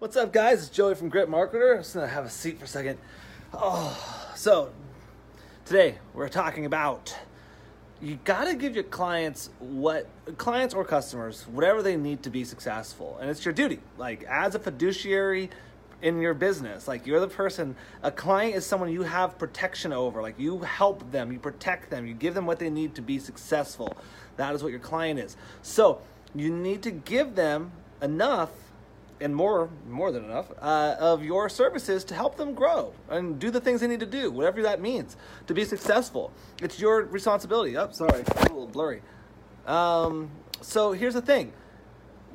What's 0.00 0.16
up, 0.16 0.32
guys? 0.32 0.60
It's 0.60 0.68
Joey 0.68 0.94
from 0.94 1.08
Grit 1.08 1.28
Marketer. 1.28 1.72
I'm 1.74 1.80
just 1.80 1.92
gonna 1.92 2.06
have 2.06 2.24
a 2.24 2.30
seat 2.30 2.60
for 2.60 2.66
a 2.66 2.68
second. 2.68 3.00
Oh, 3.52 4.30
so 4.36 4.70
today 5.64 5.98
we're 6.14 6.28
talking 6.28 6.66
about 6.66 7.16
you 8.00 8.16
gotta 8.22 8.54
give 8.54 8.76
your 8.76 8.84
clients 8.84 9.50
what 9.58 10.06
clients 10.36 10.72
or 10.72 10.84
customers 10.84 11.48
whatever 11.48 11.82
they 11.82 11.96
need 11.96 12.22
to 12.22 12.30
be 12.30 12.44
successful, 12.44 13.18
and 13.20 13.28
it's 13.28 13.44
your 13.44 13.52
duty. 13.52 13.80
Like 13.96 14.22
as 14.22 14.54
a 14.54 14.60
fiduciary 14.60 15.50
in 16.00 16.20
your 16.20 16.32
business, 16.32 16.86
like 16.86 17.04
you're 17.04 17.18
the 17.18 17.26
person. 17.26 17.74
A 18.04 18.12
client 18.12 18.54
is 18.54 18.64
someone 18.64 18.92
you 18.92 19.02
have 19.02 19.36
protection 19.36 19.92
over. 19.92 20.22
Like 20.22 20.38
you 20.38 20.60
help 20.60 21.10
them, 21.10 21.32
you 21.32 21.40
protect 21.40 21.90
them, 21.90 22.06
you 22.06 22.14
give 22.14 22.34
them 22.34 22.46
what 22.46 22.60
they 22.60 22.70
need 22.70 22.94
to 22.94 23.02
be 23.02 23.18
successful. 23.18 23.96
That 24.36 24.54
is 24.54 24.62
what 24.62 24.70
your 24.70 24.78
client 24.78 25.18
is. 25.18 25.36
So 25.62 26.02
you 26.36 26.54
need 26.54 26.84
to 26.84 26.92
give 26.92 27.34
them 27.34 27.72
enough 28.00 28.52
and 29.20 29.34
more 29.34 29.70
more 29.88 30.12
than 30.12 30.24
enough 30.24 30.50
uh, 30.60 30.96
of 30.98 31.24
your 31.24 31.48
services 31.48 32.04
to 32.04 32.14
help 32.14 32.36
them 32.36 32.54
grow 32.54 32.92
and 33.08 33.38
do 33.38 33.50
the 33.50 33.60
things 33.60 33.80
they 33.80 33.86
need 33.86 34.00
to 34.00 34.06
do 34.06 34.30
whatever 34.30 34.62
that 34.62 34.80
means 34.80 35.16
to 35.46 35.54
be 35.54 35.64
successful. 35.64 36.32
It's 36.62 36.80
your 36.80 37.04
responsibility. 37.04 37.76
Oh 37.76 37.90
sorry 37.90 38.22
a 38.22 38.42
little 38.42 38.66
blurry. 38.66 39.02
Um, 39.66 40.30
so 40.60 40.92
here's 40.92 41.14
the 41.14 41.22
thing. 41.22 41.52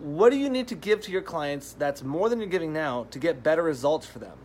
What 0.00 0.30
do 0.30 0.36
you 0.36 0.50
need 0.50 0.68
to 0.68 0.74
give 0.74 1.00
to 1.02 1.12
your 1.12 1.22
clients 1.22 1.72
that's 1.72 2.02
more 2.02 2.28
than 2.28 2.38
you're 2.40 2.48
giving 2.48 2.72
now 2.72 3.06
to 3.10 3.18
get 3.18 3.42
better 3.42 3.62
results 3.62 4.06
for 4.06 4.18
them? 4.18 4.38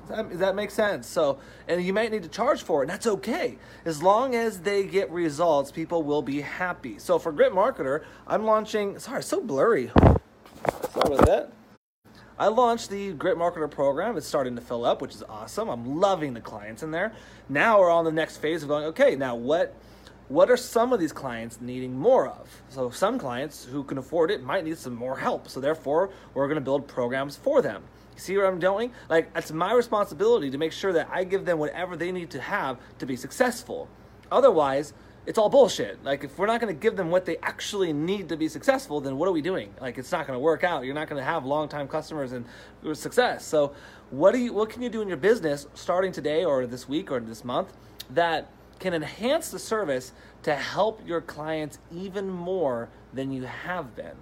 Does 0.00 0.16
that, 0.16 0.30
does 0.30 0.38
that 0.38 0.54
make 0.54 0.70
sense? 0.70 1.06
So 1.06 1.38
and 1.66 1.82
you 1.82 1.92
might 1.92 2.10
need 2.10 2.22
to 2.22 2.28
charge 2.28 2.62
for 2.62 2.82
it 2.82 2.84
and 2.84 2.90
that's 2.90 3.06
okay. 3.06 3.58
As 3.84 4.02
long 4.02 4.34
as 4.34 4.60
they 4.60 4.84
get 4.84 5.10
results 5.10 5.70
people 5.72 6.02
will 6.02 6.22
be 6.22 6.42
happy. 6.42 6.98
So 6.98 7.18
for 7.18 7.32
grit 7.32 7.52
marketer 7.52 8.04
i'm 8.26 8.44
launching 8.44 8.98
sorry 8.98 9.22
so 9.22 9.40
blurry 9.40 9.90
About 11.06 11.26
that. 11.26 11.52
I 12.38 12.48
launched 12.48 12.90
the 12.90 13.12
Grit 13.12 13.36
Marketer 13.36 13.70
program. 13.70 14.16
It's 14.16 14.26
starting 14.26 14.56
to 14.56 14.60
fill 14.60 14.84
up, 14.84 15.00
which 15.00 15.14
is 15.14 15.22
awesome. 15.22 15.68
I'm 15.68 16.00
loving 16.00 16.34
the 16.34 16.40
clients 16.40 16.82
in 16.82 16.90
there. 16.90 17.12
Now 17.48 17.78
we're 17.78 17.90
on 17.90 18.04
the 18.04 18.12
next 18.12 18.38
phase 18.38 18.62
of 18.62 18.68
going, 18.68 18.84
okay, 18.86 19.14
now 19.14 19.36
what 19.36 19.74
what 20.28 20.50
are 20.50 20.56
some 20.56 20.92
of 20.92 21.00
these 21.00 21.12
clients 21.12 21.60
needing 21.60 21.96
more 21.96 22.28
of? 22.28 22.62
So 22.68 22.90
some 22.90 23.18
clients 23.18 23.64
who 23.64 23.82
can 23.82 23.96
afford 23.96 24.30
it 24.30 24.42
might 24.42 24.64
need 24.64 24.76
some 24.76 24.94
more 24.94 25.16
help. 25.16 25.48
So 25.48 25.58
therefore, 25.60 26.10
we're 26.34 26.48
going 26.48 26.56
to 26.56 26.60
build 26.60 26.86
programs 26.86 27.36
for 27.36 27.62
them. 27.62 27.82
See 28.16 28.36
what 28.36 28.46
I'm 28.46 28.58
doing? 28.58 28.92
Like 29.08 29.30
it's 29.36 29.52
my 29.52 29.72
responsibility 29.72 30.50
to 30.50 30.58
make 30.58 30.72
sure 30.72 30.92
that 30.92 31.08
I 31.10 31.24
give 31.24 31.44
them 31.44 31.58
whatever 31.58 31.96
they 31.96 32.10
need 32.12 32.30
to 32.30 32.40
have 32.40 32.78
to 32.98 33.06
be 33.06 33.14
successful. 33.14 33.88
Otherwise, 34.30 34.92
it's 35.28 35.36
all 35.36 35.50
bullshit. 35.50 36.02
Like 36.02 36.24
if 36.24 36.38
we're 36.38 36.46
not 36.46 36.58
going 36.58 36.74
to 36.74 36.80
give 36.80 36.96
them 36.96 37.10
what 37.10 37.26
they 37.26 37.36
actually 37.42 37.92
need 37.92 38.30
to 38.30 38.36
be 38.36 38.48
successful, 38.48 38.98
then 38.98 39.18
what 39.18 39.28
are 39.28 39.32
we 39.32 39.42
doing? 39.42 39.74
Like 39.78 39.98
it's 39.98 40.10
not 40.10 40.26
going 40.26 40.38
to 40.38 40.40
work 40.40 40.64
out. 40.64 40.86
You're 40.86 40.94
not 40.94 41.06
going 41.06 41.20
to 41.20 41.24
have 41.24 41.44
long-time 41.44 41.86
customers 41.86 42.32
and 42.32 42.46
success. 42.94 43.44
So 43.44 43.74
what 44.08 44.32
do 44.32 44.38
you 44.38 44.54
what 44.54 44.70
can 44.70 44.80
you 44.80 44.88
do 44.88 45.02
in 45.02 45.08
your 45.08 45.18
business 45.18 45.66
starting 45.74 46.12
today 46.12 46.46
or 46.46 46.66
this 46.66 46.88
week 46.88 47.10
or 47.10 47.20
this 47.20 47.44
month 47.44 47.74
that 48.08 48.50
can 48.78 48.94
enhance 48.94 49.50
the 49.50 49.58
service 49.58 50.12
to 50.44 50.54
help 50.54 51.06
your 51.06 51.20
clients 51.20 51.78
even 51.94 52.30
more 52.30 52.88
than 53.12 53.30
you 53.30 53.42
have 53.42 53.94
been? 53.94 54.16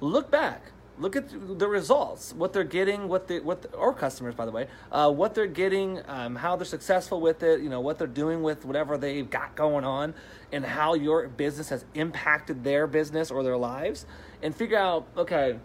Look 0.00 0.30
back 0.30 0.72
look 0.98 1.16
at 1.16 1.58
the 1.58 1.66
results, 1.66 2.32
what 2.34 2.52
they're 2.52 2.62
getting, 2.64 3.08
what 3.08 3.26
they 3.26 3.40
what 3.40 3.62
the, 3.62 3.74
or 3.74 3.92
customers 3.92 4.34
by 4.34 4.44
the 4.44 4.52
way, 4.52 4.68
uh, 4.92 5.10
what 5.10 5.34
they're 5.34 5.46
getting, 5.46 6.00
um, 6.06 6.36
how 6.36 6.56
they're 6.56 6.64
successful 6.64 7.20
with 7.20 7.42
it, 7.42 7.60
you 7.60 7.68
know 7.68 7.80
what 7.80 7.98
they're 7.98 8.06
doing 8.06 8.42
with 8.42 8.64
whatever 8.64 8.96
they've 8.96 9.28
got 9.28 9.54
going 9.56 9.84
on, 9.84 10.14
and 10.52 10.64
how 10.64 10.94
your 10.94 11.28
business 11.28 11.68
has 11.68 11.84
impacted 11.94 12.62
their 12.62 12.86
business 12.86 13.30
or 13.30 13.42
their 13.42 13.56
lives, 13.56 14.06
and 14.42 14.54
figure 14.54 14.78
out 14.78 15.06
okay, 15.16 15.58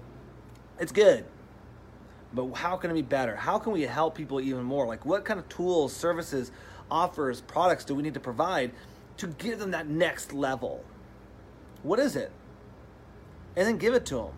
it's 0.79 0.91
good. 0.91 1.25
But 2.33 2.51
how 2.53 2.77
can 2.77 2.91
it 2.91 2.93
be 2.93 3.01
better? 3.01 3.35
How 3.35 3.57
can 3.57 3.73
we 3.73 3.81
help 3.83 4.15
people 4.15 4.39
even 4.39 4.63
more? 4.63 4.85
Like, 4.85 5.03
what 5.03 5.25
kind 5.25 5.39
of 5.39 5.49
tools, 5.49 5.95
services, 5.95 6.51
offers, 6.91 7.41
products 7.41 7.85
do 7.85 7.95
we 7.95 8.03
need 8.03 8.13
to 8.13 8.19
provide 8.19 8.71
to 9.17 9.27
give 9.27 9.57
them 9.57 9.71
that 9.71 9.87
next 9.87 10.31
level? 10.31 10.83
What 11.81 11.97
is 11.97 12.15
it? 12.15 12.31
And 13.55 13.67
then 13.67 13.77
give 13.77 13.95
it 13.95 14.05
to 14.07 14.15
them 14.15 14.31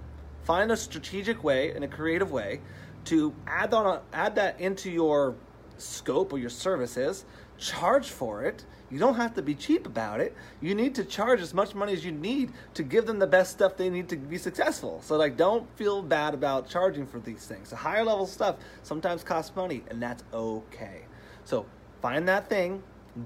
find 0.44 0.72
a 0.72 0.78
strategic 0.78 1.44
way 1.44 1.72
and 1.72 1.84
a 1.84 1.88
creative 1.88 2.32
way 2.32 2.62
to 3.06 3.34
add 3.48 3.74
on 3.74 4.02
add 4.14 4.36
that 4.36 4.60
into 4.60 4.92
your 4.92 5.36
scope 5.78 6.34
or 6.34 6.38
your 6.38 6.50
services 6.50 7.26
charge 7.58 8.10
for 8.10 8.44
it. 8.44 8.66
You 8.90 9.00
don't 9.00 9.16
have 9.16 9.36
to 9.36 9.42
be 9.42 9.56
cheap 9.56 9.86
about 9.86 10.20
it. 10.20 10.36
You 10.60 10.76
need 10.76 10.96
to 10.96 11.06
charge 11.06 11.40
as 11.40 11.54
much 11.54 11.74
money 11.74 11.94
as 11.94 12.04
you 12.04 12.12
need 12.12 12.52
to 12.74 12.84
give 12.84 13.06
them 13.06 13.20
the 13.20 13.28
best 13.28 13.52
stuff 13.52 13.78
they 13.78 13.90
need 13.90 14.10
to 14.10 14.18
be 14.18 14.38
successful. 14.38 15.00
So 15.04 15.16
like 15.16 15.38
don't 15.38 15.66
feel 15.78 16.02
bad 16.02 16.34
about 16.34 16.70
charging 16.70 17.06
for 17.06 17.20
these 17.20 17.46
things. 17.46 17.70
The 17.70 17.78
higher 17.78 18.04
level 18.04 18.26
stuff 18.26 18.58
sometimes 18.84 19.24
costs 19.24 19.56
money 19.56 19.84
and 19.90 20.02
that's 20.02 20.24
okay. 20.34 21.04
So 21.46 21.66
find 22.02 22.28
that 22.28 22.50
thing 22.50 22.84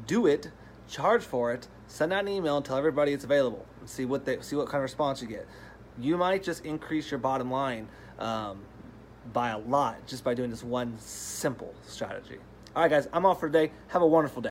do 0.08 0.28
it 0.28 0.52
charge 0.88 1.24
for 1.24 1.54
it 1.54 1.68
send 1.88 2.12
out 2.12 2.22
an 2.22 2.28
email 2.28 2.58
and 2.58 2.66
tell 2.66 2.78
everybody 2.78 3.14
it's 3.14 3.24
available. 3.24 3.66
And 3.80 3.90
see 3.90 4.06
what 4.06 4.26
they 4.26 4.40
see 4.42 4.56
what 4.56 4.68
kind 4.68 4.78
of 4.78 4.84
response 4.84 5.22
you 5.22 5.28
get 5.28 5.48
you 6.00 6.18
might 6.18 6.44
just 6.44 6.66
increase 6.66 7.10
your 7.10 7.20
bottom 7.20 7.50
line 7.52 7.88
um, 8.20 8.60
by 9.34 9.50
a 9.50 9.58
lot 9.58 10.06
just 10.08 10.24
by 10.24 10.34
doing 10.34 10.50
this 10.50 10.64
one 10.64 10.96
simple 11.00 11.74
strategy. 11.86 12.38
All 12.76 12.82
right, 12.82 12.92
guys, 12.92 13.08
I'm 13.14 13.26
off 13.26 13.40
for 13.40 13.48
today. 13.48 13.72
Have 13.88 14.02
a 14.02 14.08
wonderful 14.08 14.42
day. 14.42 14.44